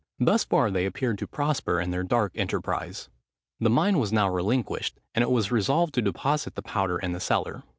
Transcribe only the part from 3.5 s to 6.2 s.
The mine was now relinquished; and it was resolved to